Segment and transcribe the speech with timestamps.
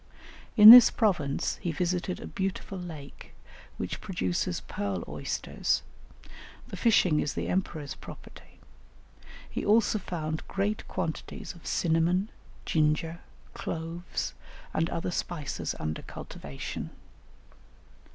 [0.57, 3.35] In this province he visited a beautiful lake
[3.77, 5.83] which produces pearl oysters;
[6.69, 8.57] the fishing is the emperor's property;
[9.47, 12.31] he also found great quantities of cinnamon,
[12.65, 13.19] ginger,
[13.53, 14.33] cloves,
[14.73, 16.89] and other spices under cultivation.